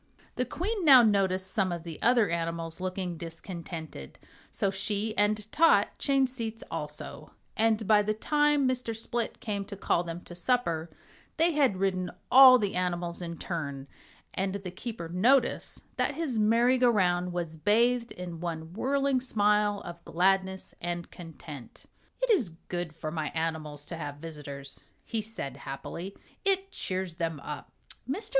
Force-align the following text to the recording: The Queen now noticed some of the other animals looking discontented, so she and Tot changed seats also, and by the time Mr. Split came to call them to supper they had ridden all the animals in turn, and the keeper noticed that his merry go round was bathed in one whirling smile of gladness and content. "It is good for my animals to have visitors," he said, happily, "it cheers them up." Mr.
The 0.35 0.45
Queen 0.45 0.83
now 0.83 1.03
noticed 1.03 1.51
some 1.53 1.71
of 1.71 1.83
the 1.83 2.01
other 2.01 2.31
animals 2.31 2.81
looking 2.81 3.17
discontented, 3.19 4.17
so 4.51 4.71
she 4.71 5.15
and 5.15 5.45
Tot 5.51 5.89
changed 5.99 6.33
seats 6.33 6.63
also, 6.71 7.33
and 7.55 7.85
by 7.87 8.01
the 8.01 8.15
time 8.15 8.67
Mr. 8.67 8.97
Split 8.97 9.39
came 9.39 9.63
to 9.65 9.75
call 9.75 10.03
them 10.03 10.21
to 10.21 10.33
supper 10.33 10.89
they 11.37 11.51
had 11.51 11.77
ridden 11.77 12.09
all 12.31 12.57
the 12.57 12.73
animals 12.75 13.21
in 13.21 13.37
turn, 13.37 13.87
and 14.33 14.55
the 14.55 14.71
keeper 14.71 15.07
noticed 15.07 15.83
that 15.97 16.15
his 16.15 16.39
merry 16.39 16.79
go 16.79 16.89
round 16.89 17.31
was 17.31 17.55
bathed 17.55 18.11
in 18.11 18.39
one 18.39 18.73
whirling 18.73 19.21
smile 19.21 19.83
of 19.85 20.03
gladness 20.03 20.73
and 20.81 21.11
content. 21.11 21.85
"It 22.23 22.31
is 22.31 22.49
good 22.69 22.95
for 22.95 23.11
my 23.11 23.27
animals 23.35 23.85
to 23.85 23.97
have 23.97 24.15
visitors," 24.15 24.83
he 25.05 25.21
said, 25.21 25.57
happily, 25.57 26.15
"it 26.43 26.71
cheers 26.71 27.17
them 27.17 27.39
up." 27.41 27.71
Mr. 28.09 28.29